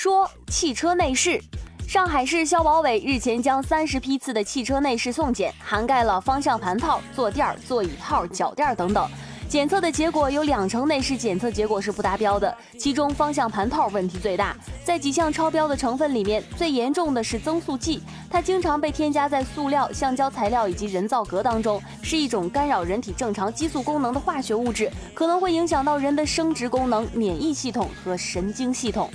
[0.00, 1.42] 说汽车内饰。
[1.88, 9.10] 上海市消保委日前将三十批次的汽车内饰送检，涵盖了方向盘套、坐垫、座椅套、脚垫等等。
[9.48, 14.56] 检测的结果有两成内饰检测结果是不达标的，其中方向盘套问题最大。
[14.84, 29.10] 在几项超标的成分里面，最严重的是增速剂，它经常被添加在塑料、橡胶材料以及人造革当中，是一种干扰人体正常激素功能的化学物质，可能会影响到人的生殖功能、免疫系统和神经系统。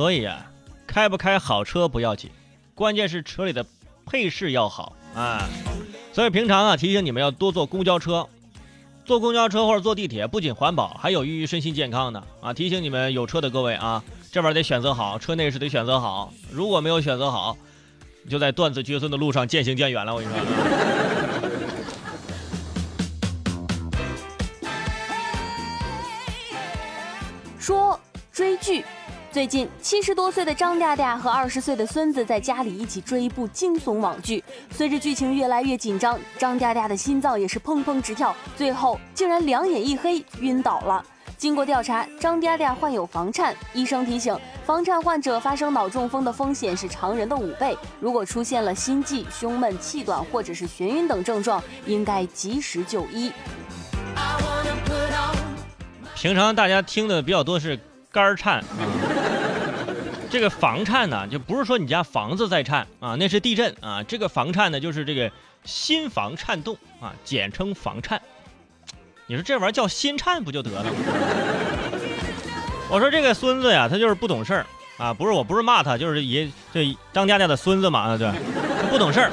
[0.00, 0.50] 所以啊，
[0.86, 2.30] 开不开好车不要紧，
[2.74, 3.66] 关键是车里的
[4.06, 5.46] 配饰要好啊。
[6.14, 8.26] 所以平常啊，提醒你们要多坐公交车，
[9.04, 12.54] 坐公交车或者坐地铁，不仅环保，还有益于身心健康呢啊。
[12.54, 16.32] 提醒你们有车的各位啊，这玩意儿得选择好，车内饰得选择好。
[16.50, 17.58] 如果没有选择好，
[18.26, 20.14] 就在断子绝孙的路上渐行渐远了。
[20.14, 20.32] 我跟你
[27.58, 28.00] 说，说
[28.32, 28.82] 追剧。
[29.40, 34.44] 最近，七十多岁的张嗲嗲和二十岁的孙子在家里一起追一部惊悚网剧。
[34.70, 41.02] 随着剧情越来越紧张，张嗲嗲的心脏也是砰砰直跳，最后竟然两眼一黑晕倒了。
[41.38, 47.74] 经过调查，张嗲嗲患有房颤，医生提醒，房颤患者发生脑中风的风险是常人的五倍。
[47.98, 53.32] 如果出现了心悸、胸闷、气短或者是眩晕等症状，应该及时就医。
[56.14, 57.80] 平常大家听的比较多是
[58.12, 58.62] 肝颤。
[60.30, 64.00] 这个房颤呢，就不是说你家房子在颤啊，那是地震啊。
[64.04, 65.30] 这个房颤呢，就是这个
[65.64, 68.22] 心房颤动啊，简称房颤。
[69.26, 70.86] 你说这玩意儿叫心颤不就得了？
[72.88, 74.66] 我说这个孙子呀，他就是不懂事儿
[74.98, 78.30] 啊，不是，我不是骂他，就是爷这张家家的孙子嘛啊，对，
[78.80, 79.32] 他不懂事儿，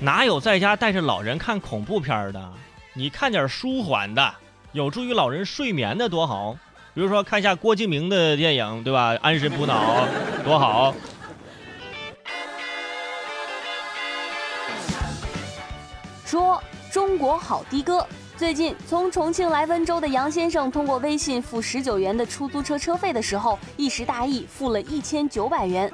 [0.00, 2.52] 哪有在家带着老人看恐怖片的？
[2.94, 4.34] 你看点舒缓的，
[4.72, 6.56] 有助于老人睡眠的多好。
[6.98, 9.16] 比如说看一下郭敬明的电影，对吧？
[9.22, 10.04] 安神补脑，
[10.44, 10.92] 多好。
[16.24, 16.60] 说
[16.90, 18.04] 中国好的哥，
[18.36, 25.88] 最近从重庆来温州的杨先生通过微信付十九元的出租车车费的时候，一时大意付了一千九百元。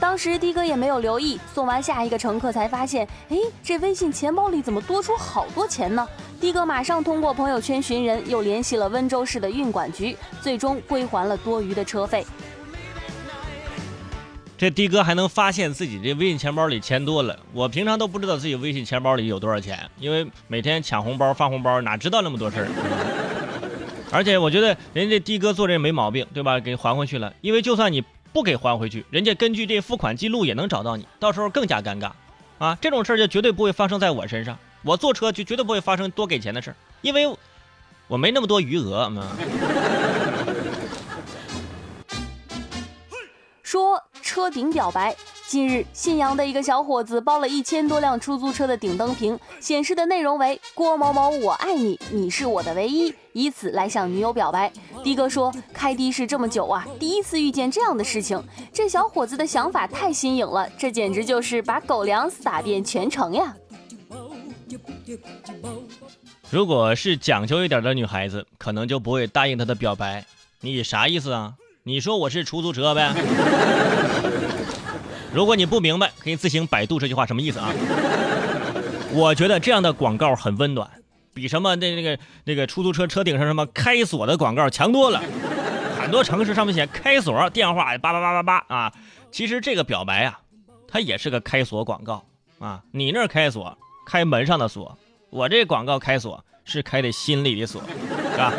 [0.00, 6.06] 当时的哥也没有留意，送完下一个乘客才发现，哎，这微信钱包里怎么多出好多钱呢？
[6.40, 12.24] 的哥马上通过朋友圈寻人，又联系了温州市的运管局，最终归还了多余的车费。
[14.56, 22.68] 这的哥还能发现自己这微信钱包里钱多了，我平常都不知道自己微信钱包里有多少钱，因为每天抢红包发红包，哪知道那么多事儿？
[24.10, 26.60] 而且我觉得人家的哥做这没毛病，对吧？
[26.60, 28.04] 给还回去了，因为就算你。
[28.38, 32.12] 不给还回去，人家根据这付款记录也能找到你，到时候更加尴尬，
[32.58, 37.36] 啊，这种事儿就绝对不会发生在我身上，我坐车就绝对不会发生多给钱的事儿，因为
[38.06, 39.26] 我没那么多余额嘛。
[43.64, 45.16] 说车顶表白。
[45.48, 54.70] 近日，信阳的一个小伙子包了一千多辆出租车的顶灯屏，显示的内容为“郭某某，我爱你，你是我的唯一”，以此来向女友表白。
[55.02, 58.38] 的哥说，开的士这么久啊，第一次遇见这样的事情。
[58.74, 63.56] 这小伙子的想法太新颖了，这简直就是把狗粮撒遍全城呀！
[66.50, 70.26] 如果是讲究一点的女孩子，可能就不会答应他的表白。
[70.60, 71.54] 你啥意思啊？
[71.84, 73.14] 你说我是出租车呗？
[75.38, 77.72] 如果你不明白，可以自行百度这句话什么意思啊？
[79.12, 80.90] 我觉得这样的广告很温暖，
[81.32, 85.22] 比什么那那个那个出租车车顶上什么开锁的广告强多了。
[85.96, 88.92] 很多城市上面写开锁电话八八八八八啊，
[89.30, 90.40] 其实这个表白啊，
[90.88, 92.24] 它也是个开锁广告
[92.58, 92.82] 啊。
[92.90, 94.98] 你那开锁开门上的锁，
[95.30, 97.80] 我这广告开锁是开的心里的锁，
[98.32, 98.52] 是吧？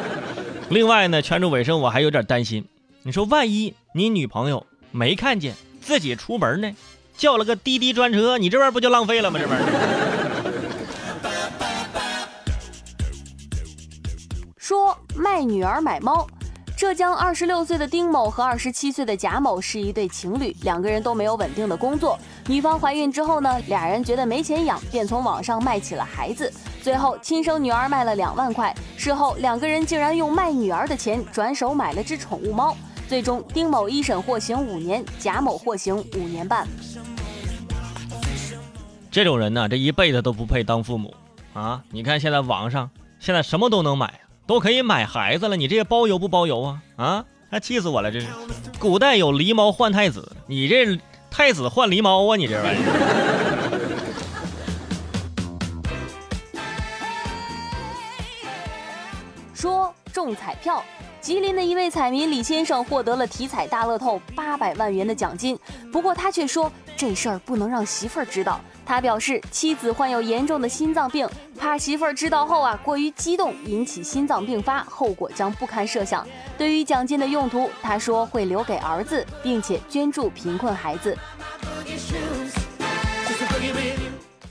[0.70, 2.64] 另外呢，圈住尾声我还有点担心，
[3.04, 5.54] 你说万一你女朋友没看见？
[5.82, 6.72] 自己出门呢，
[7.18, 9.40] 叫了个滴滴专车，你这边不就浪费了吗？
[9.40, 9.60] 这边
[14.58, 16.28] 说卖女儿买猫，
[16.78, 22.20] 浙江二十六岁的丁某和二十七岁的贾某是一对情侣，两个人都没有稳定的工作。
[22.46, 26.54] 女方怀孕之后呢，俩人觉得没钱养，便从网上卖起了孩子，
[26.84, 28.75] 最后亲生女儿卖了两万块。
[28.96, 32.78] 事后两个人竟然用卖女儿的钱转手买了只宠物猫。
[33.10, 36.68] 最终，丁某一审获刑五年，贾某获刑五年半。
[39.10, 41.12] 这种人呢，这一辈子都不配当父母
[41.54, 41.84] 啊！
[41.90, 46.84] 你看现在网上现在什么都能买，都可以买孩子了，你这些包邮不包邮啊？
[46.98, 48.12] 啊，还气死我了！
[48.12, 48.28] 这是
[48.78, 50.96] 古代有狸猫换太子，你这
[51.32, 52.36] 太子换狸猫啊？
[52.36, 52.86] 你这玩意儿。
[59.56, 60.84] 说中彩票。
[61.21, 65.57] 吉林的一位彩民李先生获得了体彩大乐透八百万元的奖金，
[65.92, 68.60] 不过他却说这事儿不能让媳妇儿知道。
[68.86, 71.27] 他表示妻子患有严重的心脏病，
[71.60, 76.25] 怕媳妇儿知道后啊过于激动引起心脏病发，后果将不堪设想。
[76.57, 81.15] 对于奖金的用途，他说会留给儿子，并且捐助贫困孩子。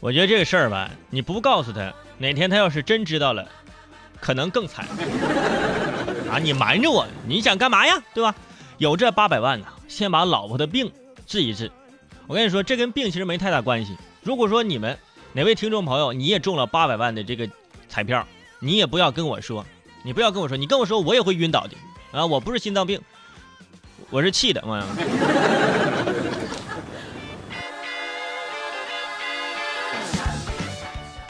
[0.00, 3.44] 我觉得这个事儿吧，你不告诉他，哪天他要是真知道了，
[4.20, 4.86] 可能更惨。
[6.30, 8.02] 啊，你瞒着我，你想干嘛呀？
[8.12, 8.34] 对吧？
[8.76, 10.92] 有这八百万呢，先把老婆的病
[11.26, 11.70] 治一治。
[12.26, 13.96] 我跟你说，这跟病其实没太大关系。
[14.22, 14.98] 如果说你们
[15.32, 17.48] 哪位听众朋友你也中了八百万的这个
[17.88, 18.26] 彩票，
[18.60, 19.64] 你也不要跟我说，
[20.02, 21.74] 你不要跟我说，你跟我说我也会晕倒的
[22.12, 22.26] 啊！
[22.26, 23.00] 我不是心脏病，
[24.10, 24.84] 我是气的，妈呀！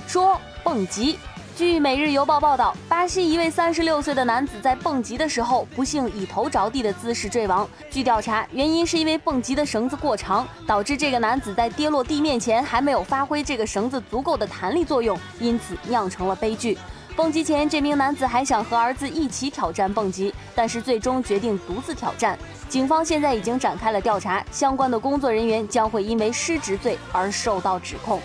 [0.08, 1.18] 说蹦极。
[1.58, 7.68] 据《每日邮报》报道，巴西一位三十六岁的男子在蹦极的时候，不幸以头着地的姿势坠亡。
[7.90, 16.78] 据调查，原因是因为蹦极的绳子过长，导致这个男子在跌落地面前还没有发挥这个绳子足够的弹力作用，因此酿成了悲剧。
[17.16, 22.38] 蹦极前，这名男子还想和儿子一起挑战蹦极，但是最终决定独自挑战。
[22.68, 28.22] 警方现在已经展开了调查，相关的工作人员将会因为失职罪而受到指控。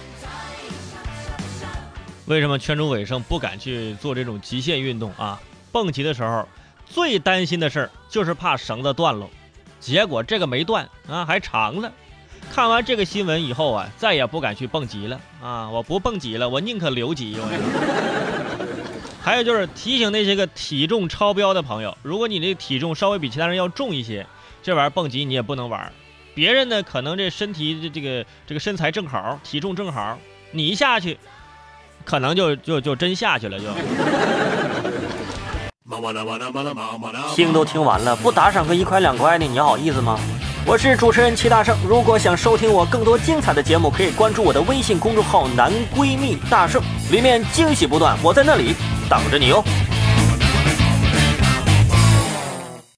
[2.26, 5.40] 为什么圈中伟生不敢去做这种极限运动啊？
[5.72, 6.48] 蹦极的时候
[6.86, 9.28] 最担心的事儿就是怕绳子断了，
[9.80, 11.92] 结果这个没断啊，还长了。
[12.52, 15.70] 看完这个新闻以后啊，再也不敢去蹦极了啊！
[15.70, 17.38] 我不蹦极了，我宁可留级。
[19.22, 24.26] 还有就是提醒那些个体重超标的朋友，如果你这体重稍微比其他人要重一些，
[24.62, 25.92] 这玩意儿蹦极你也不能玩。
[26.36, 30.20] 别人呢可能这身体这这个这个身材正好，体重正好，
[30.52, 31.18] 你一下去。
[32.04, 33.66] 可能就就就真下去了，就。
[37.36, 40.18] 听都听完了，不打赏个一块两块的，你好意思吗？
[40.66, 48.74] 我是主持人齐大圣，如果想收听我更多精彩的节目，可以关注我的微信公众号“男闺蜜大圣”，里面惊喜不断，我在那里
[49.10, 49.62] 等着你哦。